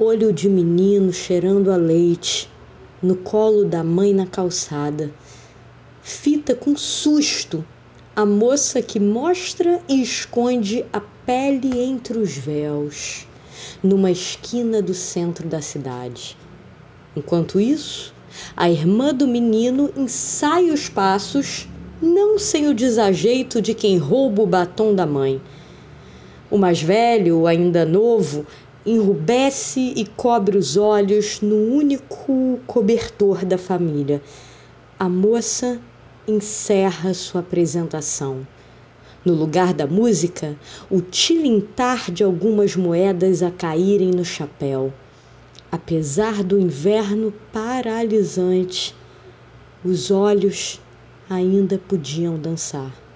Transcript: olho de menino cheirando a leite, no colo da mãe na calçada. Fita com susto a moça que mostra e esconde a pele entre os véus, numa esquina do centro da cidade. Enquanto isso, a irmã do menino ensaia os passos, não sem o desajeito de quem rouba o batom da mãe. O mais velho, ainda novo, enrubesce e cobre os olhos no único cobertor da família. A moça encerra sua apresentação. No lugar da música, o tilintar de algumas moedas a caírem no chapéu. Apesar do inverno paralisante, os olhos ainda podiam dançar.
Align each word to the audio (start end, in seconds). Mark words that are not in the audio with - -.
olho 0.00 0.32
de 0.32 0.48
menino 0.48 1.12
cheirando 1.12 1.72
a 1.72 1.76
leite, 1.76 2.48
no 3.02 3.16
colo 3.16 3.64
da 3.64 3.82
mãe 3.82 4.14
na 4.14 4.26
calçada. 4.26 5.10
Fita 6.02 6.54
com 6.54 6.76
susto 6.76 7.64
a 8.14 8.24
moça 8.24 8.80
que 8.80 9.00
mostra 9.00 9.80
e 9.88 10.00
esconde 10.00 10.84
a 10.92 11.00
pele 11.00 11.80
entre 11.80 12.18
os 12.18 12.36
véus, 12.36 13.26
numa 13.82 14.10
esquina 14.10 14.80
do 14.80 14.94
centro 14.94 15.48
da 15.48 15.60
cidade. 15.60 16.36
Enquanto 17.16 17.60
isso, 17.60 18.14
a 18.56 18.70
irmã 18.70 19.12
do 19.12 19.26
menino 19.26 19.90
ensaia 19.96 20.72
os 20.72 20.88
passos, 20.88 21.68
não 22.00 22.38
sem 22.38 22.68
o 22.68 22.74
desajeito 22.74 23.60
de 23.60 23.74
quem 23.74 23.98
rouba 23.98 24.42
o 24.42 24.46
batom 24.46 24.94
da 24.94 25.06
mãe. 25.06 25.40
O 26.50 26.56
mais 26.56 26.80
velho, 26.80 27.46
ainda 27.46 27.84
novo, 27.84 28.46
enrubesce 28.90 29.92
e 29.96 30.06
cobre 30.06 30.56
os 30.56 30.76
olhos 30.76 31.40
no 31.40 31.56
único 31.56 32.58
cobertor 32.66 33.44
da 33.44 33.58
família. 33.58 34.22
A 34.98 35.08
moça 35.08 35.78
encerra 36.26 37.12
sua 37.12 37.40
apresentação. 37.40 38.46
No 39.24 39.34
lugar 39.34 39.74
da 39.74 39.86
música, 39.86 40.56
o 40.90 41.00
tilintar 41.00 42.10
de 42.10 42.24
algumas 42.24 42.76
moedas 42.76 43.42
a 43.42 43.50
caírem 43.50 44.10
no 44.10 44.24
chapéu. 44.24 44.92
Apesar 45.70 46.42
do 46.42 46.58
inverno 46.58 47.32
paralisante, 47.52 48.94
os 49.84 50.10
olhos 50.10 50.80
ainda 51.28 51.78
podiam 51.78 52.38
dançar. 52.38 53.07